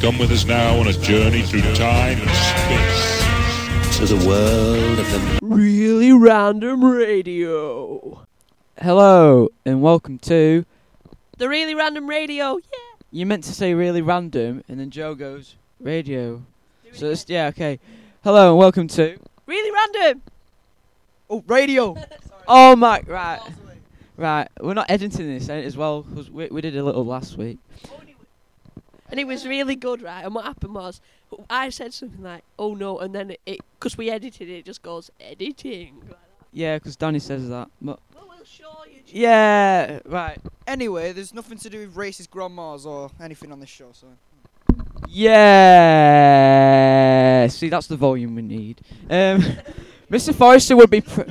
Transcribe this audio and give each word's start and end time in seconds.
Come 0.00 0.16
with 0.16 0.30
us 0.30 0.44
now 0.44 0.78
on 0.78 0.86
a 0.86 0.92
journey 0.92 1.42
through 1.42 1.60
time 1.74 2.18
and 2.20 2.30
space. 2.30 3.98
to 3.98 4.06
the 4.06 4.28
world 4.28 4.96
of 4.96 5.10
the 5.10 5.40
Really 5.42 6.12
random 6.12 6.84
radio. 6.84 8.24
Hello 8.80 9.48
and 9.64 9.82
welcome 9.82 10.20
to. 10.20 10.64
The 11.38 11.48
really 11.48 11.74
random 11.74 12.08
radio. 12.08 12.58
Yeah. 12.58 12.78
You 13.10 13.26
meant 13.26 13.42
to 13.44 13.52
say 13.52 13.74
really 13.74 14.00
random, 14.00 14.62
and 14.68 14.78
then 14.78 14.90
Joe 14.90 15.16
goes 15.16 15.56
radio. 15.80 16.44
So 16.92 17.10
it's, 17.10 17.24
yeah, 17.26 17.46
okay. 17.48 17.80
Hello 18.22 18.50
and 18.50 18.58
welcome 18.58 18.86
to. 18.86 19.18
Really 19.46 19.70
random. 19.94 20.22
Oh, 21.28 21.42
radio. 21.48 21.96
oh 22.46 22.76
my, 22.76 23.02
right, 23.04 23.40
right. 24.16 24.48
We're 24.60 24.74
not 24.74 24.88
editing 24.88 25.26
this 25.26 25.48
eh, 25.48 25.56
as 25.62 25.76
well 25.76 26.02
because 26.02 26.30
we 26.30 26.46
we 26.46 26.60
did 26.60 26.76
a 26.76 26.84
little 26.84 27.04
last 27.04 27.36
week. 27.36 27.58
And 29.10 29.18
it 29.18 29.26
was 29.26 29.46
really 29.46 29.74
good, 29.76 30.02
right? 30.02 30.22
And 30.24 30.34
what 30.34 30.44
happened 30.44 30.74
was, 30.74 31.00
I 31.48 31.70
said 31.70 31.94
something 31.94 32.22
like, 32.22 32.44
"Oh 32.58 32.74
no," 32.74 32.98
and 32.98 33.14
then 33.14 33.32
it, 33.46 33.60
because 33.78 33.96
we 33.96 34.10
edited 34.10 34.48
it, 34.48 34.58
it 34.58 34.64
just 34.66 34.82
goes 34.82 35.10
editing. 35.20 36.02
Like. 36.08 36.18
Yeah, 36.52 36.76
because 36.76 36.96
Danny 36.96 37.18
says 37.18 37.48
that. 37.48 37.68
But 37.80 38.00
Well, 38.14 38.26
we'll 38.28 38.44
show 38.44 38.84
you. 38.86 39.00
Jim. 39.06 39.20
yeah, 39.22 40.00
right. 40.06 40.38
Anyway, 40.66 41.12
there's 41.12 41.32
nothing 41.32 41.56
to 41.58 41.70
do 41.70 41.78
with 41.80 41.94
racist 41.94 42.28
grandmas 42.30 42.84
or 42.86 43.10
anything 43.20 43.50
on 43.52 43.60
this 43.60 43.70
show, 43.70 43.90
so. 43.92 44.06
Yeah. 46.08 47.46
See, 47.48 47.68
that's 47.70 47.86
the 47.86 47.96
volume 47.96 48.34
we 48.34 48.42
need. 48.42 48.80
Um, 49.08 49.42
Mr. 50.10 50.34
Forrester 50.34 50.76
would 50.76 50.90
be. 50.90 51.00
Pr- 51.02 51.22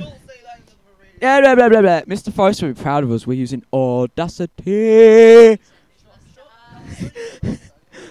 yeah, 1.20 1.40
blah, 1.40 1.54
blah, 1.56 1.68
blah, 1.68 1.80
blah. 1.80 2.00
Mr. 2.02 2.32
Forrester 2.32 2.66
would 2.66 2.76
be 2.76 2.82
proud 2.82 3.02
of 3.04 3.10
us. 3.12 3.26
We're 3.26 3.34
using 3.34 3.64
Audacity. 3.72 5.58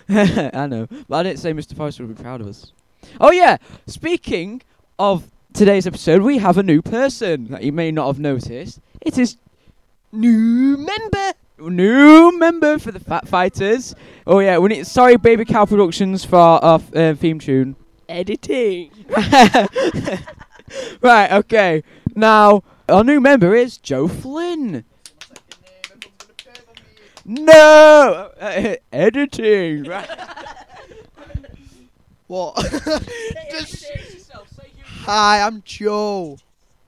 I 0.53 0.67
know, 0.67 0.87
but 1.07 1.17
I 1.17 1.23
didn't 1.23 1.39
say 1.39 1.53
Mr. 1.53 1.75
Forrester 1.75 2.05
would 2.05 2.15
be 2.15 2.21
proud 2.23 2.41
of 2.41 2.47
us. 2.47 2.71
Oh 3.19 3.31
yeah, 3.31 3.57
speaking 3.87 4.61
of 4.97 5.29
today's 5.53 5.85
episode, 5.85 6.21
we 6.21 6.37
have 6.37 6.57
a 6.57 6.63
new 6.63 6.81
person 6.81 7.47
that 7.49 7.63
you 7.63 7.71
may 7.71 7.91
not 7.91 8.07
have 8.07 8.19
noticed. 8.19 8.79
It 9.01 9.17
is 9.17 9.37
new 10.11 10.77
member, 10.77 11.33
new 11.59 12.37
member 12.37 12.79
for 12.79 12.91
the 12.91 12.99
Fat 12.99 13.27
Fighters. 13.27 13.95
Oh 14.25 14.39
yeah, 14.39 14.57
we 14.59 14.69
need 14.69 14.87
sorry, 14.87 15.17
Baby 15.17 15.45
Cow 15.45 15.65
Productions 15.65 16.23
for 16.23 16.37
our 16.37 16.81
uh, 16.95 17.13
theme 17.15 17.39
tune. 17.39 17.75
Editing. 18.07 18.91
right, 21.01 21.31
okay. 21.31 21.83
Now 22.15 22.63
our 22.87 23.03
new 23.03 23.19
member 23.19 23.53
is 23.55 23.77
Joe 23.77 24.07
Flynn. 24.07 24.85
No, 27.29 28.31
uh, 28.39 28.75
editing. 28.91 29.83
Right. 29.87 30.09
What? 32.27 32.55
Just- 33.51 33.85
Hi, 35.05 35.41
I'm 35.41 35.61
Joe. 35.63 36.37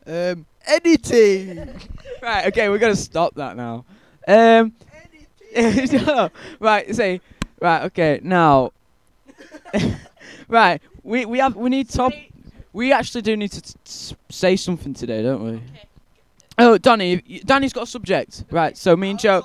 Um, 0.05 0.45
editing. 0.65 1.69
right, 2.21 2.47
okay, 2.47 2.67
we're 2.67 2.77
gonna 2.77 2.95
stop 2.95 3.35
that 3.35 3.55
now. 3.55 3.85
Um, 4.27 4.73
right, 6.59 6.93
say, 6.93 7.21
right, 7.61 7.83
okay, 7.85 8.19
now, 8.21 8.71
right, 10.49 10.81
we 11.03 11.25
we 11.25 11.39
have 11.39 11.55
we 11.55 11.69
need 11.69 11.89
top. 11.89 12.11
We 12.73 12.91
actually 12.91 13.21
do 13.21 13.37
need 13.37 13.51
to 13.53 13.61
t- 13.61 13.73
s- 13.85 14.13
say 14.29 14.57
something 14.57 14.93
today, 14.93 15.23
don't 15.23 15.43
we? 15.43 15.61
Oh, 16.57 16.77
Danny, 16.77 17.23
y- 17.29 17.41
Danny's 17.45 17.71
got 17.71 17.83
a 17.83 17.87
subject. 17.87 18.43
Right, 18.51 18.77
so 18.77 18.97
me 18.97 19.11
and 19.11 19.19
Joe. 19.19 19.43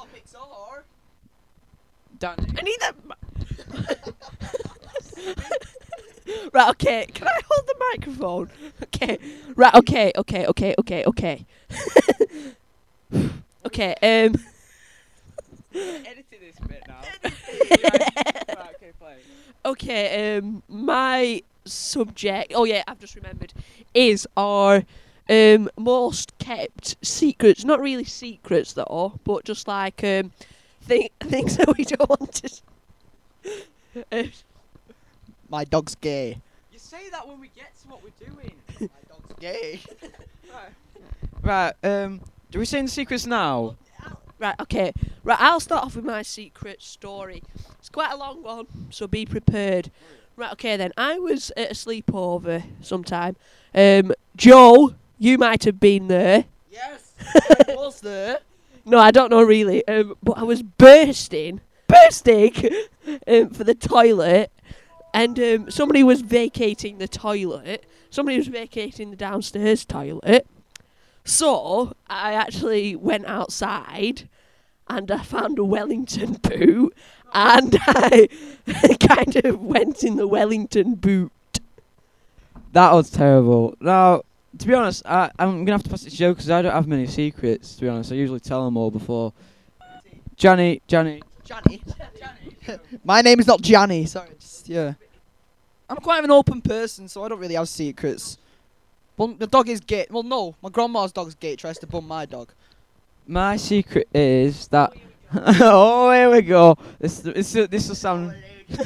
I 2.24 2.62
need 2.62 2.78
that. 2.80 2.94
right. 6.52 6.70
Okay. 6.70 7.06
Can 7.12 7.28
I 7.28 7.40
hold 7.50 7.66
the 7.66 7.74
microphone? 7.92 8.50
Okay. 8.84 9.18
Right. 9.56 9.74
Okay. 9.74 10.12
Okay. 10.16 10.46
Okay. 10.46 10.74
Okay. 10.78 11.04
Okay. 11.04 11.46
okay. 13.66 13.94
Um. 14.02 14.34
Editing 15.74 16.38
this 16.40 16.56
bit 16.68 16.82
now. 16.86 17.00
right, 17.24 18.74
okay, 18.76 18.92
play. 18.98 19.16
Okay, 19.64 20.36
um, 20.36 20.62
my 20.68 21.42
subject. 21.64 22.52
Oh 22.54 22.64
yeah, 22.64 22.84
I've 22.86 23.00
just 23.00 23.16
remembered. 23.16 23.52
Is 23.92 24.26
our 24.36 24.84
um 25.28 25.68
most 25.76 26.38
kept 26.38 26.96
secrets. 27.04 27.64
Not 27.64 27.80
really 27.80 28.04
secrets 28.04 28.74
though, 28.74 29.18
but 29.24 29.44
just 29.44 29.66
like 29.66 30.04
um, 30.04 30.30
thi- 30.84 31.10
things 31.20 31.56
that 31.56 31.76
we 31.76 31.84
don't 31.84 32.08
want 32.08 32.32
to. 32.34 32.50
s- 34.12 34.44
My 35.48 35.64
dog's 35.64 35.94
gay. 35.94 36.40
You 36.72 36.78
say 36.78 37.08
that 37.10 37.26
when 37.26 37.40
we 37.40 37.48
get 37.48 37.72
to 37.82 37.88
what 37.88 38.00
we're 38.02 38.26
doing. 38.26 38.54
My 38.80 38.86
dog's 39.08 39.34
gay. 39.40 39.80
right, 41.42 41.72
um, 41.82 42.20
do 42.50 42.58
we 42.58 42.64
say 42.64 42.82
the 42.82 42.88
secrets 42.88 43.26
now? 43.26 43.76
right. 44.38 44.54
Okay. 44.60 44.92
Right. 45.22 45.40
I'll 45.40 45.60
start 45.60 45.84
off 45.84 45.96
with 45.96 46.04
my 46.04 46.22
secret 46.22 46.82
story. 46.82 47.42
It's 47.78 47.88
quite 47.88 48.12
a 48.12 48.16
long 48.16 48.42
one, 48.42 48.66
so 48.90 49.06
be 49.06 49.24
prepared. 49.24 49.90
Right. 50.36 50.52
Okay. 50.52 50.76
Then 50.76 50.92
I 50.96 51.18
was 51.18 51.50
at 51.56 51.70
a 51.70 51.74
sleepover 51.74 52.62
sometime. 52.80 53.36
Um, 53.74 54.12
Joe, 54.36 54.94
you 55.18 55.38
might 55.38 55.64
have 55.64 55.78
been 55.80 56.08
there. 56.08 56.44
Yes. 56.70 57.12
was 57.68 58.00
there? 58.00 58.40
No, 58.84 58.98
I 58.98 59.10
don't 59.10 59.30
know 59.30 59.42
really. 59.42 59.86
Um, 59.88 60.14
but 60.22 60.38
I 60.38 60.42
was 60.42 60.62
bursting, 60.62 61.60
bursting 61.86 62.54
um, 63.26 63.50
for 63.50 63.64
the 63.64 63.74
toilet, 63.74 64.50
and 65.12 65.38
um, 65.38 65.70
somebody 65.70 66.02
was 66.02 66.20
vacating 66.20 66.98
the 66.98 67.08
toilet. 67.08 67.86
Somebody 68.10 68.36
was 68.36 68.48
vacating 68.48 69.10
the 69.10 69.16
downstairs 69.16 69.84
toilet. 69.84 70.46
So 71.24 71.94
I 72.08 72.34
actually 72.34 72.94
went 72.94 73.24
outside, 73.26 74.28
and 74.88 75.10
I 75.10 75.22
found 75.22 75.58
a 75.58 75.64
Wellington 75.64 76.34
boot, 76.42 76.94
and 77.32 77.76
I 77.86 78.28
kind 79.00 79.36
of 79.44 79.62
went 79.62 80.04
in 80.04 80.16
the 80.16 80.28
Wellington 80.28 80.96
boot. 80.96 81.32
That 82.72 82.92
was 82.92 83.10
terrible. 83.10 83.76
Now, 83.80 84.22
to 84.58 84.66
be 84.66 84.74
honest, 84.74 85.04
I, 85.06 85.30
I'm 85.38 85.64
gonna 85.64 85.72
have 85.72 85.82
to 85.84 85.90
pass 85.90 86.06
it 86.06 86.10
to 86.10 86.16
Joe 86.16 86.32
because 86.32 86.50
I 86.50 86.62
don't 86.62 86.72
have 86.72 86.86
many 86.86 87.06
secrets. 87.06 87.74
To 87.76 87.82
be 87.82 87.88
honest, 87.88 88.12
I 88.12 88.16
usually 88.16 88.40
tell 88.40 88.64
them 88.64 88.76
all 88.76 88.90
before. 88.90 89.32
Johnny, 90.36 90.82
Johnny. 90.86 91.22
Johnny. 91.44 91.82
My 93.04 93.20
name 93.20 93.40
is 93.40 93.46
not 93.46 93.60
Johnny. 93.60 94.06
Sorry. 94.06 94.30
Just, 94.38 94.68
yeah. 94.68 94.94
I'm 95.88 95.98
quite 95.98 96.18
of 96.18 96.24
an 96.24 96.30
open 96.30 96.60
person, 96.60 97.08
so 97.08 97.22
I 97.24 97.28
don't 97.28 97.38
really 97.38 97.54
have 97.54 97.68
secrets. 97.68 98.38
Well, 99.16 99.28
the 99.28 99.46
dog 99.46 99.68
is 99.68 99.80
gay. 99.80 100.06
Well, 100.10 100.22
no, 100.22 100.56
my 100.62 100.70
grandma's 100.70 101.12
dog's 101.12 101.34
gay. 101.34 101.56
Tries 101.56 101.78
to 101.78 101.86
bum 101.86 102.08
my 102.08 102.26
dog. 102.26 102.50
My 103.26 103.56
secret 103.56 104.08
is 104.14 104.68
that. 104.68 104.92
oh, 105.34 106.10
here 106.12 106.30
we 106.30 106.42
go. 106.42 106.76
This 106.98 107.20
this 107.20 107.52
this 107.52 107.88
will 107.88 107.94
sound. 107.94 108.34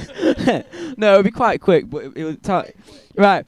no, 0.97 1.13
it'll 1.13 1.23
be 1.23 1.31
quite 1.31 1.61
quick, 1.61 1.89
but 1.89 2.17
it, 2.17 2.43
ta- 2.43 2.65
right. 3.15 3.47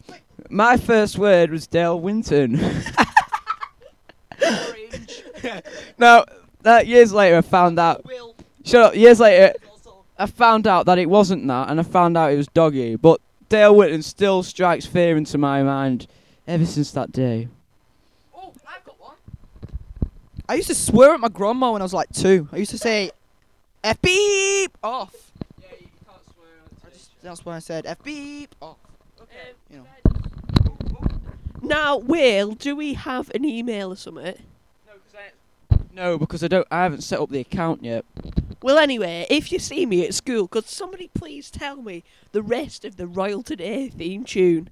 My 0.50 0.76
first 0.76 1.16
word 1.16 1.52
was 1.52 1.68
Dale 1.68 1.98
Winton. 2.00 2.54
no, 5.96 6.24
that 6.62 6.80
uh, 6.80 6.82
years 6.82 7.12
later 7.12 7.36
I 7.36 7.40
found 7.42 7.78
out. 7.78 8.04
Will. 8.04 8.34
Shut 8.64 8.82
up. 8.82 8.96
Years 8.96 9.20
later, 9.20 9.54
I 10.18 10.26
found 10.26 10.66
out 10.66 10.86
that 10.86 10.98
it 10.98 11.08
wasn't 11.08 11.46
that, 11.46 11.70
and 11.70 11.78
I 11.78 11.84
found 11.84 12.16
out 12.16 12.32
it 12.32 12.36
was 12.36 12.48
Doggy. 12.48 12.96
But 12.96 13.20
Dale 13.48 13.76
Winton 13.76 14.02
still 14.02 14.42
strikes 14.42 14.86
fear 14.86 15.16
into 15.16 15.38
my 15.38 15.62
mind 15.62 16.08
ever 16.48 16.66
since 16.66 16.90
that 16.92 17.12
day. 17.12 17.46
Oh, 18.34 18.52
I've 18.66 18.84
got 18.84 19.00
one. 19.00 19.14
I 20.48 20.54
used 20.54 20.68
to 20.68 20.74
swear 20.74 21.14
at 21.14 21.20
my 21.20 21.28
grandma 21.28 21.70
when 21.70 21.80
I 21.80 21.84
was 21.84 21.94
like 21.94 22.10
two. 22.12 22.48
I 22.52 22.56
used 22.56 22.72
to 22.72 22.78
say, 22.78 23.12
"F 23.84 24.02
beep 24.02 24.76
off." 24.82 25.14
Yeah, 25.62 25.68
you 25.78 25.86
can't 26.04 26.24
swear. 26.34 26.48
I 26.84 26.90
just, 26.90 27.10
that's 27.22 27.44
when 27.44 27.54
I 27.54 27.60
said, 27.60 27.86
"F 27.86 28.02
beep 28.02 28.52
off." 28.60 28.78
Now, 31.70 31.96
Will, 31.96 32.56
do 32.56 32.74
we 32.74 32.94
have 32.94 33.30
an 33.32 33.44
email 33.44 33.92
or 33.92 33.96
something? 33.96 34.34
No, 35.92 36.18
because 36.18 36.42
I 36.42 36.48
don't. 36.48 36.66
I 36.68 36.82
haven't 36.82 37.02
set 37.02 37.20
up 37.20 37.30
the 37.30 37.38
account 37.38 37.84
yet. 37.84 38.04
Well, 38.60 38.76
anyway, 38.76 39.24
if 39.30 39.52
you 39.52 39.60
see 39.60 39.86
me 39.86 40.04
at 40.04 40.12
school, 40.12 40.48
could 40.48 40.66
somebody 40.66 41.10
please 41.14 41.48
tell 41.48 41.76
me 41.76 42.02
the 42.32 42.42
rest 42.42 42.84
of 42.84 42.96
the 42.96 43.06
Royal 43.06 43.44
Today 43.44 43.88
theme 43.88 44.24
tune? 44.24 44.68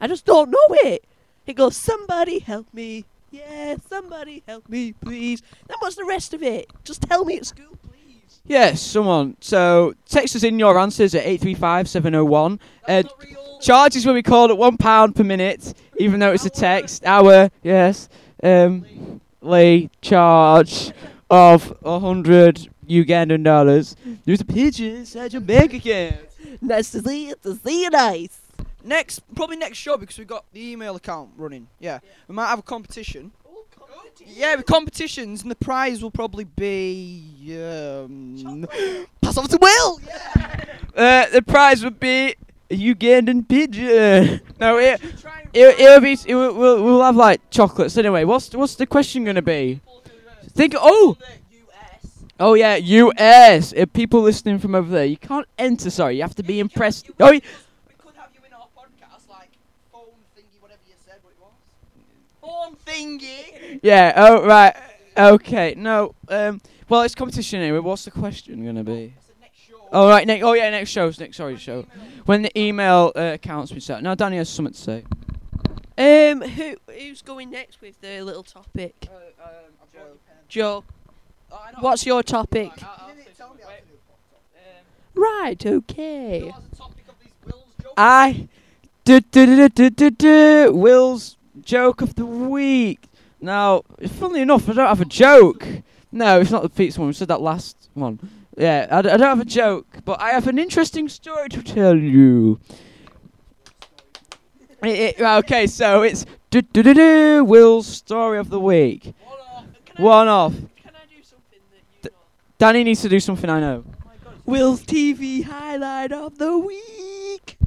I 0.00 0.08
just 0.08 0.24
don't 0.24 0.50
know 0.50 0.66
it. 0.70 1.04
It 1.46 1.54
goes, 1.54 1.76
somebody 1.76 2.40
help 2.40 2.66
me. 2.72 3.04
Yeah, 3.30 3.76
somebody 3.88 4.42
help 4.48 4.68
me, 4.68 4.94
please. 4.94 5.42
Then 5.68 5.76
what's 5.78 5.94
the 5.94 6.04
rest 6.04 6.34
of 6.34 6.42
it? 6.42 6.68
Just 6.82 7.02
tell 7.02 7.24
me 7.24 7.36
at 7.36 7.46
school, 7.46 7.78
please. 7.88 8.40
Yes, 8.44 8.80
someone. 8.80 9.36
So 9.40 9.94
text 10.08 10.34
us 10.34 10.42
in 10.42 10.58
your 10.58 10.76
answers 10.76 11.14
at 11.14 11.24
eight 11.24 11.40
three 11.40 11.54
five 11.54 11.88
seven 11.88 12.14
zero 12.14 12.24
one. 12.24 12.58
Uh, 12.88 13.04
charges 13.60 14.04
will 14.04 14.14
be 14.14 14.24
called 14.24 14.50
at 14.50 14.58
one 14.58 14.76
pound 14.76 15.14
per 15.14 15.22
minute, 15.22 15.72
even 16.02 16.20
though 16.20 16.32
it's 16.32 16.44
a 16.44 16.50
text. 16.50 17.04
Hour, 17.04 17.50
yes. 17.62 18.08
Um, 18.42 19.20
lay 19.40 19.88
charge 20.00 20.92
of 21.30 21.76
a 21.84 22.00
hundred 22.00 22.68
Ugandan 22.88 23.44
dollars. 23.44 23.96
There's 24.24 24.40
a 24.40 24.44
pigeon 24.44 24.96
inside 24.96 25.32
your 25.32 25.42
bank 25.42 25.74
account. 25.74 26.16
Nice 26.60 26.90
to 26.92 27.00
see 27.00 27.28
you. 27.28 27.34
To 27.42 27.54
see 27.54 27.82
you 27.82 27.90
nice. 27.90 28.40
Next, 28.84 29.20
probably 29.36 29.56
next 29.56 29.78
show 29.78 29.96
because 29.96 30.18
we've 30.18 30.26
got 30.26 30.44
the 30.52 30.72
email 30.72 30.96
account 30.96 31.30
running. 31.36 31.68
Yeah, 31.78 32.00
we 32.26 32.34
might 32.34 32.48
have 32.48 32.58
a 32.58 32.62
competition. 32.62 33.32
Yeah, 34.26 34.56
with 34.56 34.66
competitions, 34.66 35.42
and 35.42 35.50
the 35.50 35.56
prize 35.56 36.02
will 36.02 36.10
probably 36.10 36.44
be 36.44 37.56
um, 37.56 38.66
pass 39.20 39.38
off 39.38 39.48
to 39.48 39.58
Will. 39.60 40.00
Uh, 40.94 41.26
the 41.30 41.42
prize 41.42 41.82
would 41.82 41.98
be 41.98 42.30
a 42.30 42.34
Ugandan 42.72 43.48
pigeon. 43.48 44.40
no, 44.60 44.78
it, 44.78 45.00
it, 45.52 45.78
it'll 45.80 46.00
be. 46.00 46.16
It 46.26 46.34
will, 46.34 46.54
we'll, 46.54 46.82
we'll 46.84 47.02
have 47.02 47.16
like 47.16 47.40
chocolates 47.50 47.96
anyway. 47.96 48.24
What's 48.24 48.54
what's 48.54 48.74
the 48.74 48.86
question 48.86 49.24
gonna 49.24 49.42
be? 49.42 49.80
Think. 50.54 50.74
Oh, 50.78 51.16
oh 52.40 52.54
yeah, 52.54 52.76
U.S. 52.76 53.72
If 53.74 53.92
people 53.92 54.20
listening 54.20 54.58
from 54.58 54.74
over 54.74 54.90
there, 54.90 55.04
you 55.04 55.16
can't 55.16 55.46
enter. 55.58 55.90
Sorry, 55.90 56.16
you 56.16 56.22
have 56.22 56.34
to 56.36 56.42
be 56.42 56.60
impressed. 56.60 57.10
Oh, 57.20 57.30
We 57.30 57.40
could 57.40 58.14
have 58.16 58.30
you 58.34 58.40
in 58.46 58.52
our 58.52 58.66
podcast, 58.76 59.28
like 59.28 59.50
phone 59.92 60.02
thingy, 60.36 60.60
whatever 60.60 60.80
you 60.86 60.94
said, 61.04 61.16
what 61.22 61.32
it 61.32 61.40
was. 61.40 62.76
Phone 62.76 62.76
thingy. 62.86 63.80
yeah. 63.82 64.12
Oh 64.16 64.44
right. 64.46 64.74
Okay. 65.16 65.74
No. 65.76 66.14
Um. 66.28 66.60
Well, 66.88 67.02
it's 67.02 67.14
competition 67.14 67.60
anyway. 67.60 67.78
What's 67.78 68.04
the 68.04 68.10
question 68.10 68.64
gonna 68.64 68.84
be? 68.84 69.14
I 69.92 70.00
said 70.00 70.00
next 70.00 70.00
show. 70.00 70.06
Oh 70.06 70.08
right. 70.08 70.26
Next. 70.26 70.44
Oh 70.44 70.52
yeah. 70.52 70.70
Next 70.70 70.90
show's 70.90 71.20
next. 71.20 71.36
Sorry, 71.36 71.56
show. 71.56 71.86
When 72.26 72.42
the 72.42 72.58
email 72.58 73.12
uh, 73.16 73.32
account's 73.34 73.72
been 73.72 73.80
set. 73.80 74.02
Now 74.02 74.14
Danny 74.14 74.36
has 74.36 74.48
something 74.48 74.74
to 74.74 74.80
say. 74.80 75.04
Um, 75.98 76.40
who 76.42 76.76
who's 76.90 77.22
going 77.22 77.50
next 77.50 77.80
with 77.80 78.00
the 78.00 78.22
little 78.22 78.42
topic? 78.42 78.94
Uh, 79.08 79.44
um, 79.44 79.50
I've 79.82 79.92
got 79.92 80.02
a 80.02 80.04
pen. 80.04 80.36
Joe, 80.48 80.84
Oh, 81.52 81.56
I 81.56 81.80
what's 81.80 82.06
your 82.06 82.22
topic? 82.22 82.70
You 82.76 83.14
didn't 83.14 83.36
tell 83.36 83.54
me 83.54 83.60
to. 83.60 85.20
Right. 85.20 85.66
Okay. 85.66 86.40
So 86.40 86.48
as 86.48 86.64
a 86.72 86.76
topic 86.76 87.04
of 87.08 87.14
these 87.22 87.32
Will's 87.44 87.64
jokes. 87.82 87.94
I 87.98 88.48
do 89.04 89.20
do 89.20 89.46
do 89.46 89.68
do 89.68 89.90
do 89.90 90.10
do 90.10 90.72
Will's 90.74 91.36
joke 91.62 92.00
of 92.00 92.14
the 92.14 92.24
week. 92.24 93.00
Now, 93.40 93.82
funnily 94.08 94.40
enough, 94.40 94.68
I 94.68 94.72
don't 94.72 94.88
have 94.88 95.00
a 95.00 95.04
joke. 95.04 95.66
No, 96.10 96.40
it's 96.40 96.50
not 96.50 96.62
the 96.62 96.68
pizza 96.68 97.00
one. 97.00 97.08
We 97.08 97.12
said 97.12 97.28
that 97.28 97.40
last 97.40 97.90
one. 97.94 98.18
Yeah, 98.56 98.86
I, 98.90 99.02
d- 99.02 99.08
I 99.08 99.16
don't 99.16 99.28
have 99.28 99.40
a 99.40 99.44
joke, 99.46 99.86
but 100.04 100.20
I 100.20 100.30
have 100.30 100.46
an 100.46 100.58
interesting 100.58 101.08
story 101.08 101.48
to 101.50 101.62
tell 101.62 101.96
you. 101.96 102.60
It- 104.82 105.18
it- 105.18 105.20
okay, 105.20 105.66
so 105.66 106.02
it's 106.02 106.26
do 106.50 106.60
do 106.60 106.82
do 106.82 106.92
do 106.94 107.44
Will's 107.44 107.86
story 107.86 108.38
of 108.38 108.50
the 108.50 108.60
week. 108.60 109.14
One 109.96 110.28
off. 110.28 110.52
Can 110.54 110.92
I 110.94 111.06
do 111.14 111.22
something 111.22 111.60
that 111.70 111.82
you 112.04 112.10
know? 112.10 112.16
Danny 112.58 112.84
needs 112.84 113.00
to 113.02 113.08
do 113.08 113.20
something 113.20 113.48
I 113.48 113.60
know. 113.60 113.84
Oh 113.86 114.30
Will's 114.44 114.82
TV 114.82 115.44
highlight 115.44 116.12
of 116.12 116.38
the 116.38 116.58
week. 116.58 117.58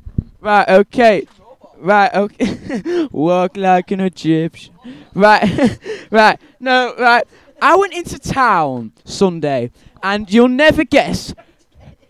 Right, 0.41 0.67
okay. 0.69 1.27
Right, 1.77 2.13
okay. 2.13 3.07
Walk 3.11 3.57
like 3.57 3.91
an 3.91 4.01
Egyptian. 4.01 4.73
Right, 5.13 5.79
right. 6.11 6.39
No, 6.59 6.95
right. 6.99 7.23
I 7.61 7.75
went 7.75 7.93
into 7.93 8.19
town 8.19 8.93
Sunday, 9.03 9.71
and 10.03 10.31
you'll 10.31 10.47
never 10.47 10.83
guess. 10.83 11.33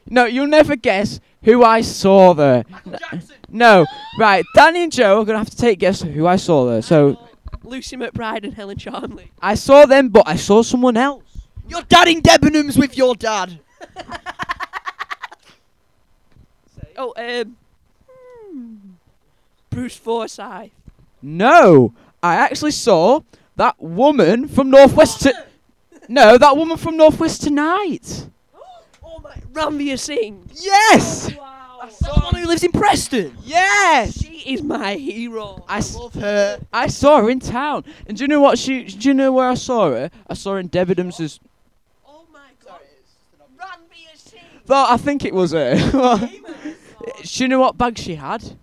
No, 0.08 0.26
you'll 0.26 0.48
never 0.48 0.76
guess 0.76 1.20
who 1.44 1.64
I 1.64 1.82
saw 1.82 2.34
there. 2.34 2.64
No, 3.50 3.86
right. 4.20 4.46
Danny 4.56 4.84
and 4.84 4.92
Joe 4.92 5.22
are 5.22 5.26
gonna 5.26 5.38
have 5.38 5.50
to 5.50 5.58
take 5.58 5.74
a 5.74 5.80
guess 5.80 6.02
who 6.02 6.28
I 6.28 6.36
saw 6.36 6.66
there. 6.66 6.82
So 6.82 7.20
Lucy 7.64 7.96
McBride 7.98 8.44
and 8.44 8.54
Helen 8.54 8.78
Charnley. 8.78 9.32
I 9.42 9.56
saw 9.56 9.86
them, 9.86 10.10
but 10.10 10.28
I 10.28 10.36
saw 10.36 10.64
someone 10.64 10.98
else. 10.98 11.24
You're 11.68 11.84
dadding 11.84 12.22
Debenhams 12.22 12.78
with 12.78 12.98
your 12.98 13.16
dad. 13.16 13.60
Oh, 16.98 17.14
um, 17.18 17.58
hmm, 18.08 18.76
Bruce 19.70 19.98
Forsyth. 19.98 20.72
No, 21.22 21.94
I 22.24 22.36
actually 22.36 22.72
saw 22.72 23.22
that 23.56 23.82
woman 23.82 24.48
from 24.48 24.70
Northwest. 24.70 25.22
To- 25.22 25.46
no, 26.10 26.38
that 26.38 26.56
woman 26.58 26.78
from 26.78 26.98
Northwest 26.98 27.42
tonight. 27.44 28.28
Oh 29.04 29.20
my, 29.24 29.36
Ranvir 29.54 29.98
Singh. 30.00 30.50
Yes. 30.56 31.34
Wow. 31.36 31.90
Someone 31.90 32.36
who 32.36 32.48
lives 32.48 32.64
in 32.64 32.72
Preston. 32.72 33.36
Yes. 33.44 34.18
She 34.24 34.38
is 34.54 34.64
my 34.64 34.96
hero. 34.96 35.64
I, 35.68 35.78
s- 35.78 35.96
Love 35.96 36.14
her. 36.16 36.60
I 36.74 36.88
saw 36.88 37.22
her 37.22 37.30
in 37.30 37.40
town, 37.40 37.84
and 38.08 38.18
do 38.18 38.24
you 38.24 38.28
know 38.28 38.42
what 38.42 38.58
she? 38.58 38.84
Do 38.86 39.08
you 39.08 39.14
know 39.14 39.32
where 39.32 39.48
I 39.50 39.54
saw 39.54 39.90
her? 39.92 40.10
I 40.28 40.34
saw 40.34 40.54
her 40.54 40.60
in 40.60 40.68
Debenhams's. 40.70 41.40
Oh 42.08 42.26
my 42.34 42.40
god. 42.66 42.80
Ranvir 43.58 44.18
Singh. 44.18 44.42
Well, 44.68 44.86
I 44.90 44.98
think 44.98 45.26
it 45.26 45.34
was 45.34 45.52
her. 45.52 45.76
Well, 45.94 46.18
do 47.24 47.44
you 47.44 47.48
know 47.48 47.60
what 47.60 47.78
bag 47.78 47.98
she 48.00 48.16
had? 48.16 48.58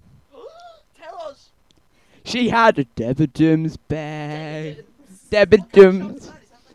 Tell 2.24 2.28
us. 2.28 2.32
She 2.32 2.48
had 2.48 2.78
a 2.78 2.84
Debenhams 2.84 3.76
bag. 3.88 4.84
Debenhams. 5.30 6.32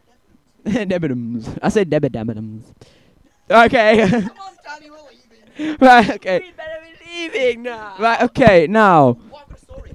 Debenhams. 0.66 1.58
I 1.62 1.70
said 1.70 1.90
Debenhams. 1.90 2.64
Okay. 3.50 4.08
Come 4.10 4.24
on, 4.24 4.58
Danny, 4.64 4.90
we're 4.90 4.98
leaving. 5.60 5.78
right. 5.80 6.10
Okay. 6.12 6.40
We 6.40 6.52
better 6.52 6.82
be 6.82 7.10
leaving 7.10 7.64
now. 7.64 7.96
Right. 7.98 8.22
Okay. 8.24 8.68
Now. 8.68 9.14
What, 9.14 9.44
I've 9.44 9.50
got 9.50 9.58
a 9.58 9.62
story. 9.62 9.92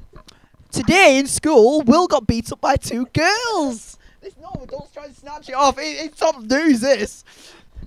Today 0.70 1.18
in 1.18 1.26
school, 1.26 1.82
Will 1.82 2.06
got 2.06 2.26
beat 2.26 2.50
up 2.50 2.60
by 2.60 2.76
two 2.76 3.06
girls. 3.06 3.98
This 4.22 4.34
no 4.40 4.58
adult's 4.62 4.92
trying 4.92 5.10
to 5.10 5.14
snatch 5.14 5.48
it 5.48 5.54
off. 5.54 5.78
It, 5.78 5.82
it's 5.82 6.18
top 6.18 6.40
news, 6.40 6.80
this. 6.80 7.24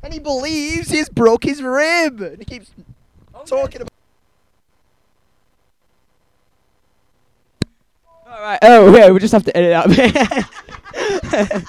And 0.03 0.13
he 0.13 0.19
believes 0.19 0.89
he's 0.89 1.09
broke 1.09 1.43
his 1.43 1.63
rib. 1.63 2.21
And 2.21 2.37
he 2.37 2.45
keeps 2.45 2.69
oh, 3.33 3.43
talking 3.43 3.81
about. 3.81 3.94
All 8.35 8.41
right. 8.41 8.59
Oh, 8.63 8.93
yeah. 8.93 9.11
We 9.11 9.19
just 9.19 9.31
have 9.31 9.45
to 9.45 9.55
edit 9.55 9.71
that 9.71 9.87
bit. 11.55 11.63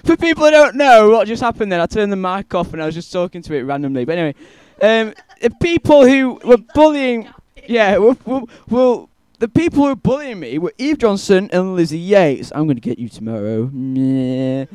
For 0.04 0.16
people 0.16 0.44
who 0.44 0.50
don't 0.52 0.76
know 0.76 1.10
what 1.10 1.26
just 1.26 1.42
happened, 1.42 1.72
then 1.72 1.80
I 1.80 1.86
turned 1.86 2.12
the 2.12 2.16
mic 2.16 2.54
off 2.54 2.72
and 2.72 2.80
I 2.80 2.86
was 2.86 2.94
just 2.94 3.12
talking 3.12 3.42
to 3.42 3.54
it 3.54 3.62
randomly. 3.62 4.04
But 4.04 4.16
anyway, 4.16 4.34
um, 4.80 5.12
the 5.42 5.50
people 5.60 6.06
who 6.06 6.40
were 6.44 6.58
bullying, 6.72 7.28
yeah, 7.66 7.98
were, 7.98 8.16
were, 8.24 8.42
well, 8.68 9.10
the 9.40 9.48
people 9.48 9.82
who 9.82 9.88
were 9.88 9.96
bullying 9.96 10.38
me 10.38 10.58
were 10.58 10.72
Eve 10.78 10.98
Johnson 10.98 11.50
and 11.52 11.74
Lizzie 11.74 11.98
Yates. 11.98 12.52
I'm 12.54 12.68
gonna 12.68 12.78
get 12.78 13.00
you 13.00 13.08
tomorrow. 13.08 13.68
Yeah. 13.72 14.66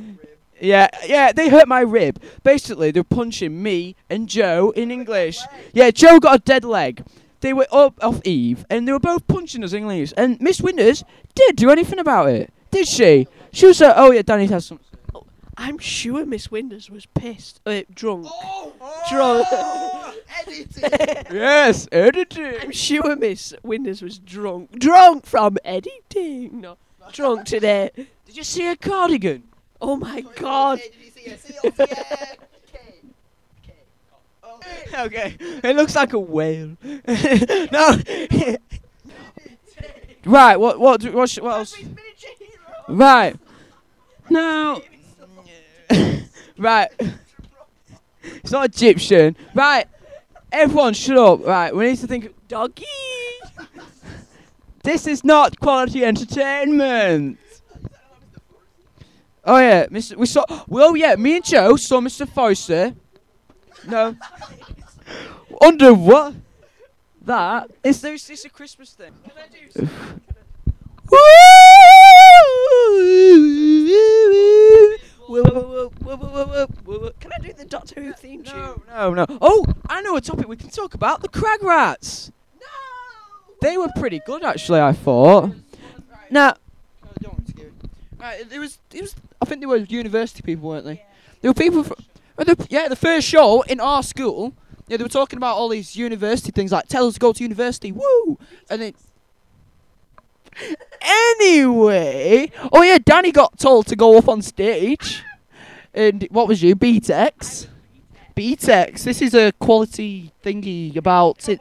Yeah, 0.60 0.88
yeah, 1.06 1.32
they 1.32 1.50
hurt 1.50 1.68
my 1.68 1.82
rib. 1.82 2.22
Basically, 2.44 2.92
they 2.92 3.00
were 3.00 3.06
punching 3.06 3.64
me 3.64 3.96
and 4.10 4.28
Joe 4.28 4.72
in 4.76 4.92
English. 4.92 5.40
Yeah, 5.74 5.92
Joe 5.92 6.20
got 6.20 6.36
a 6.36 6.40
dead 6.40 6.66
leg. 6.66 7.04
They 7.44 7.52
were 7.52 7.68
up 7.74 8.02
off 8.02 8.22
Eve, 8.24 8.66
and 8.70 8.88
they 8.88 8.94
were 8.94 9.00
both 9.02 9.28
punching 9.28 9.66
us 9.66 9.74
in 9.74 9.80
English. 9.80 10.14
And 10.16 10.40
Miss 10.40 10.62
Winters 10.62 11.04
did 11.36 11.58
do 11.58 11.70
anything 11.72 12.00
about 12.00 12.30
it, 12.30 12.54
did 12.72 12.88
she? 12.88 13.28
She 13.52 13.66
was 13.66 13.82
like, 13.82 13.94
"Oh 13.98 14.12
yeah, 14.12 14.22
Danny 14.22 14.46
has 14.46 14.66
some." 14.66 14.80
I'm 15.58 15.78
sure 15.78 16.26
Miss 16.26 16.50
Winders 16.50 16.90
was 16.90 17.06
pissed, 17.06 17.60
uh, 17.66 17.82
drunk. 17.94 18.28
Oh, 18.30 18.72
Drunk. 19.12 19.46
editing. 20.48 21.36
Yes, 21.38 21.86
editing. 21.92 22.56
I'm 22.62 22.72
sure 22.72 23.14
Miss 23.18 23.54
Winders 23.62 24.02
was 24.02 24.20
drunk. 24.20 24.80
Drunk 24.80 25.26
from 25.26 25.58
editing. 25.66 26.62
No, 26.62 26.78
drunk 27.12 27.44
today. 27.44 27.92
Did 28.26 28.38
you 28.38 28.46
see 28.46 28.70
a 28.72 28.78
cardigan? 28.78 29.44
Oh 29.82 29.98
my 29.98 30.22
god. 30.38 30.80
Did 30.80 30.94
you 30.96 31.12
see 31.12 31.30
it? 31.30 31.42
See 31.42 31.54
it? 31.62 31.76
See 31.76 31.84
it? 31.84 32.40
Okay. 32.70 32.96
Okay. 33.64 33.80
Oh. 34.42 34.53
Okay, 34.96 35.36
it 35.40 35.76
looks 35.76 35.96
like 35.96 36.14
a 36.14 36.20
whale. 36.20 36.78
no. 36.84 37.98
right. 40.26 40.56
What? 40.58 40.80
What? 40.80 41.02
do- 41.02 41.12
What? 41.12 41.30
sh- 41.30 41.40
What 41.40 41.58
else? 41.58 41.76
Right. 42.88 43.36
No. 44.30 44.82
right. 46.58 46.90
It's 48.24 48.52
not 48.52 48.66
Egyptian. 48.66 49.36
Right. 49.56 49.88
Everyone, 50.52 50.94
shut 50.94 51.18
up. 51.18 51.44
Right. 51.46 51.76
We 51.76 51.88
need 51.88 51.98
to 52.00 52.08
think. 52.08 52.34
Doggy. 52.48 52.86
This 54.84 55.08
is 55.08 55.24
not 55.24 55.60
quality 55.60 56.04
entertainment. 56.06 57.40
Oh 59.46 59.58
yeah, 59.58 59.88
Mr. 59.88 60.16
We 60.18 60.26
saw. 60.28 60.46
Well, 60.68 60.96
yeah, 60.96 61.16
me 61.16 61.38
and 61.38 61.44
Joe 61.46 61.76
saw 61.78 62.00
Mr. 62.00 62.28
Forster. 62.30 62.94
No. 63.88 64.16
Under 65.62 65.94
what? 65.94 66.36
That 67.26 67.72
is 67.84 68.02
this 68.02 68.30
is 68.30 68.46
a 68.46 68.50
Christmas 68.50 68.92
thing. 68.94 69.14
Can 69.24 69.34
I 69.38 69.48
do 69.48 69.72
something? 69.72 70.22
Can 77.20 77.32
I 77.32 77.40
do 77.42 77.54
the 77.54 77.66
Doctor 77.68 78.02
Who 78.02 78.14
theme 78.14 78.44
tune? 78.44 78.56
No, 78.60 79.14
no, 79.14 79.14
no. 79.14 79.26
Oh, 79.42 79.66
I 79.88 80.02
know 80.02 80.16
a 80.16 80.22
topic 80.22 80.48
we 80.48 80.58
can 80.58 80.70
talk 80.70 80.94
about 80.94 81.22
the 81.22 81.30
Crag 81.30 81.64
Rats. 81.64 82.32
No! 82.60 82.68
They 83.62 83.78
were 83.78 83.90
pretty 83.98 84.20
good, 84.26 84.44
actually, 84.44 84.82
I 84.82 84.92
thought. 84.92 85.52
Now, 86.30 86.56
no, 87.22 87.38
it. 87.58 87.72
Right, 88.20 88.46
it 88.52 88.60
was, 88.60 88.80
it 88.94 89.02
was, 89.02 89.16
I 89.42 89.46
think 89.46 89.62
they 89.62 89.68
were 89.68 89.78
university 89.78 90.42
people, 90.42 90.70
weren't 90.70 90.86
they? 90.86 90.96
Yeah. 90.96 91.06
There 91.42 91.52
were 91.52 91.56
people 91.56 91.84
from 91.84 91.98
the- 92.38 92.68
yeah, 92.70 92.88
the 92.88 92.96
first 92.96 93.28
show 93.28 93.62
in 93.64 93.80
our 93.80 94.04
school. 94.04 94.54
Yeah, 94.88 94.98
they 94.98 95.04
were 95.04 95.10
talking 95.10 95.38
about 95.38 95.56
all 95.56 95.70
these 95.70 95.96
university 95.96 96.52
things 96.52 96.72
like 96.72 96.88
tell 96.88 97.08
us 97.08 97.14
to 97.14 97.20
go 97.20 97.32
to 97.32 97.42
university, 97.42 97.92
woo! 97.92 98.38
And 98.70 98.82
then 98.82 98.94
anyway, 101.02 102.52
oh 102.72 102.82
yeah, 102.82 102.98
Danny 103.04 103.32
got 103.32 103.58
told 103.58 103.88
to 103.88 103.96
go 103.96 104.18
up 104.18 104.28
on 104.28 104.42
stage, 104.42 105.24
and 105.94 106.28
what 106.32 106.48
was 106.48 106.62
you, 106.62 106.76
BTECs? 106.76 107.68
BTECs. 108.36 109.04
This 109.04 109.22
is 109.22 109.34
a 109.34 109.52
quality 109.54 110.32
thingy 110.44 110.96
about 110.96 111.48
it. 111.48 111.60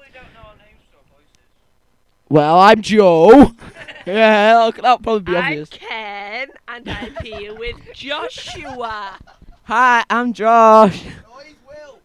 Well, 2.29 2.59
I'm 2.59 2.81
Joe. 2.81 3.53
yeah, 4.07 4.71
that'll, 4.71 4.99
probably 4.99 5.21
be 5.21 5.37
I'm 5.37 5.45
obvious. 5.45 5.69
Ken, 5.69 6.49
and 6.67 6.89
I'm 6.89 7.15
here 7.23 7.55
with 7.55 7.77
Joshua. 7.93 9.19
Hi, 9.65 10.05
I'm 10.11 10.33
Josh. 10.33 11.05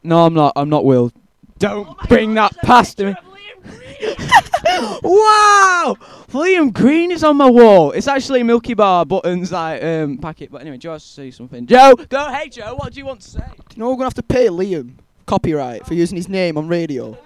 No, 0.03 0.25
I'm 0.25 0.33
not. 0.33 0.53
I'm 0.55 0.69
not 0.69 0.85
Will. 0.85 1.11
Don't 1.57 1.97
bring 2.07 2.35
that 2.35 2.55
past 2.57 2.99
me. 2.99 3.15
wow! 5.03 5.97
Liam 6.29 6.71
Green 6.71 7.11
is 7.11 7.23
on 7.23 7.35
my 7.35 7.49
wall. 7.49 7.91
It's 7.91 8.07
actually 8.07 8.43
Milky 8.43 8.75
Bar 8.75 9.05
buttons 9.05 9.51
like 9.51 9.83
um 9.83 10.19
packet. 10.19 10.51
But 10.51 10.61
anyway, 10.61 10.77
Josh, 10.77 11.03
say 11.03 11.31
something. 11.31 11.65
Joe, 11.65 11.95
go. 11.95 12.31
Hey, 12.31 12.49
Joe. 12.49 12.75
What 12.75 12.93
do 12.93 12.99
you 12.99 13.05
want 13.05 13.21
to 13.21 13.29
say? 13.29 13.43
You 13.75 13.79
know 13.79 13.89
we're 13.89 13.95
gonna 13.95 14.05
have 14.05 14.13
to 14.15 14.23
pay 14.23 14.47
Liam 14.47 14.93
copyright 15.25 15.85
for 15.87 15.95
using 15.95 16.15
his 16.15 16.29
name 16.29 16.57
on 16.57 16.67
radio. 16.67 17.17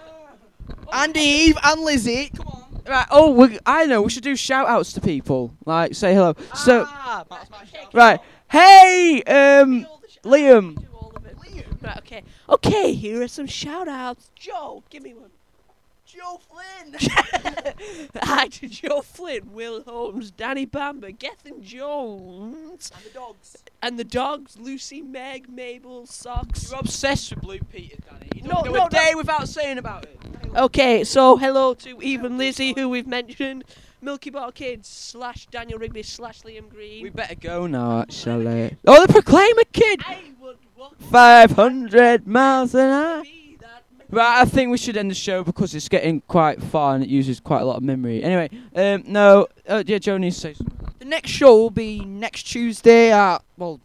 And 0.93 1.15
Eve 1.17 1.57
and 1.61 1.81
Lizzie. 1.81 2.29
Come 2.29 2.47
on. 2.47 2.81
Right. 2.87 3.07
Oh, 3.11 3.31
we, 3.31 3.59
I 3.65 3.85
know. 3.85 4.01
We 4.01 4.09
should 4.09 4.23
do 4.23 4.35
shout 4.37 4.67
outs 4.67 4.93
to 4.93 5.01
people. 5.01 5.53
Like 5.65 5.93
say 5.93 6.13
hello. 6.13 6.35
So 6.55 6.85
Ah, 6.87 7.25
that's 7.29 7.49
my 7.49 7.65
right. 7.93 8.19
Hey, 8.51 9.23
um, 9.27 9.85
Liam. 10.23 10.75
Do 10.75 10.87
all 10.93 11.13
of 11.15 11.25
it. 11.25 11.35
Right, 11.81 11.97
okay. 11.97 12.23
Okay, 12.47 12.93
here 12.93 13.21
are 13.21 13.27
some 13.27 13.47
shout 13.47 13.87
outs. 13.87 14.29
Joe, 14.35 14.83
give 14.89 15.03
me 15.03 15.13
one. 15.13 15.31
Joe 16.05 16.39
Flynn. 16.49 16.97
Hi 18.23 18.47
to 18.47 18.67
Joe 18.67 19.01
Flynn, 19.01 19.53
Will 19.53 19.81
Holmes, 19.83 20.29
Danny 20.29 20.65
Bamber, 20.65 21.11
Gethin 21.11 21.63
Jones, 21.63 22.91
and 22.93 23.05
the 23.05 23.09
dogs. 23.13 23.63
and 23.81 23.97
the 23.97 24.03
dogs 24.03 24.57
Lucy, 24.59 25.01
Meg, 25.01 25.49
Mabel, 25.49 26.05
Socks. 26.05 26.69
You're 26.69 26.81
obsessed 26.81 27.31
with 27.33 27.41
Blue 27.41 27.59
Peter, 27.59 27.95
Danny. 28.09 28.29
You 28.35 28.41
No, 28.43 28.49
don't 28.55 28.65
go 28.65 28.71
no, 28.73 28.85
a 28.87 28.89
day 28.89 29.13
without 29.15 29.47
saying 29.47 29.77
about 29.77 30.03
it. 30.03 30.19
Okay, 30.53 31.05
so 31.05 31.37
hello 31.37 31.73
to 31.75 32.01
even 32.01 32.37
Lizzie, 32.37 32.73
who 32.75 32.89
we've 32.89 33.07
mentioned, 33.07 33.63
Milky 34.03 34.31
Bar 34.31 34.51
Kids 34.51 34.87
slash 34.87 35.45
Daniel 35.47 35.77
Rigby 35.77 36.01
slash 36.01 36.41
Liam 36.41 36.67
Green. 36.69 37.03
We 37.03 37.09
better 37.09 37.35
go 37.35 37.67
now, 37.67 38.01
actually. 38.01 38.75
Oh, 38.87 39.05
the 39.05 39.13
Proclaimer 39.13 39.63
Kid! 39.71 40.01
I 40.05 40.17
would 40.41 40.57
walk 40.75 40.99
500 40.99 42.25
miles 42.25 42.73
an 42.73 42.89
hour. 42.89 43.21
be 43.21 43.57
that 43.59 43.83
man. 43.95 44.07
Right, 44.09 44.41
I 44.41 44.45
think 44.45 44.71
we 44.71 44.77
should 44.77 44.97
end 44.97 45.11
the 45.11 45.15
show 45.15 45.43
because 45.43 45.75
it's 45.75 45.87
getting 45.87 46.21
quite 46.21 46.61
far 46.63 46.95
and 46.95 47.03
it 47.03 47.09
uses 47.09 47.39
quite 47.39 47.61
a 47.61 47.65
lot 47.65 47.77
of 47.77 47.83
memory. 47.83 48.23
Anyway, 48.23 48.49
um, 48.75 49.03
no, 49.05 49.47
uh, 49.67 49.83
yeah, 49.85 49.99
Joe 49.99 50.17
needs 50.17 50.35
to 50.37 50.41
say 50.41 50.53
something. 50.55 50.77
The 50.97 51.05
next 51.05 51.29
show 51.29 51.55
will 51.57 51.69
be 51.69 51.99
next 52.03 52.43
Tuesday 52.43 53.11
at 53.11 53.43
well, 53.57 53.79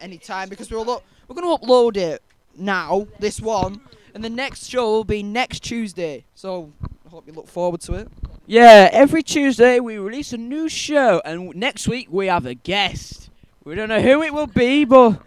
any 0.00 0.18
time 0.18 0.50
because 0.50 0.70
we're 0.70 0.80
lo- 0.80 1.02
we're 1.28 1.34
gonna 1.34 1.56
upload 1.56 1.96
it 1.96 2.22
now. 2.58 3.06
This 3.20 3.40
one, 3.40 3.80
and 4.14 4.22
the 4.22 4.30
next 4.30 4.66
show 4.68 4.90
will 4.90 5.04
be 5.04 5.22
next 5.22 5.60
Tuesday. 5.60 6.24
So 6.34 6.72
I 7.06 7.08
hope 7.08 7.26
you 7.26 7.32
look 7.32 7.48
forward 7.48 7.80
to 7.82 7.94
it. 7.94 8.08
Yeah, 8.46 8.88
every 8.92 9.22
Tuesday 9.24 9.80
we 9.80 9.98
release 9.98 10.32
a 10.32 10.36
new 10.36 10.68
show, 10.68 11.20
and 11.24 11.52
next 11.56 11.88
week 11.88 12.06
we 12.10 12.28
have 12.28 12.46
a 12.46 12.54
guest. 12.54 13.28
We 13.64 13.74
don't 13.74 13.88
know 13.88 14.00
who 14.00 14.22
it 14.22 14.32
will 14.32 14.46
be, 14.46 14.84
but 14.84 15.20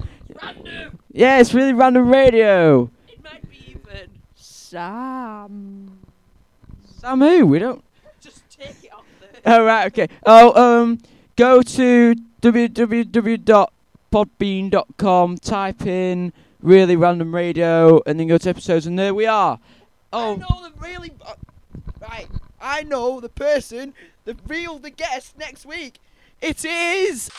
yeah, 1.12 1.40
it's 1.40 1.54
really 1.54 1.74
random 1.74 2.10
radio. 2.10 2.90
It 3.10 3.22
might 3.22 3.50
be 3.50 3.58
even 3.72 4.10
Sam. 4.36 6.00
Sam 7.00 7.20
who? 7.20 7.46
We 7.46 7.60
don't. 7.60 7.84
Just 8.22 8.50
take 8.50 8.82
it 8.84 8.94
off 8.94 9.04
there. 9.20 9.30
Oh 9.46 9.66
right, 9.66 9.88
okay. 9.88 10.08
Oh 10.26 10.82
um, 10.82 11.00
go 11.36 11.62
to 11.62 12.16
www.podbean.com, 12.42 15.38
type 15.40 15.86
in 15.86 16.32
really 16.62 16.96
random 16.96 17.36
radio, 17.36 18.02
and 18.06 18.18
then 18.18 18.28
go 18.28 18.38
to 18.38 18.50
episodes, 18.50 18.88
and 18.88 18.98
there 18.98 19.14
we 19.14 19.26
are. 19.26 19.60
I 20.14 20.26
Oh, 20.26 20.36
know 20.36 20.64
the 20.64 20.72
really 20.80 21.12
uh, 21.22 21.34
right. 22.02 22.30
I 22.62 22.84
know 22.84 23.20
the 23.20 23.30
person, 23.30 23.94
the 24.26 24.36
real, 24.48 24.80
the 24.80 24.90
guest 24.90 25.38
next 25.38 25.66
week. 25.66 26.00
It 26.42 26.64
is. 26.64 27.30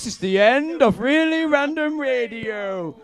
this 0.00 0.06
is 0.06 0.18
the 0.18 0.38
end 0.38 0.82
of 0.82 1.00
really 1.00 1.44
random 1.44 2.00
radio. 2.00 2.94